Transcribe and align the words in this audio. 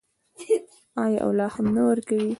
آیا 1.03 1.19
او 1.25 1.31
لا 1.37 1.47
هم 1.55 1.65
نه 1.75 1.81
ورکوي؟ 1.89 2.29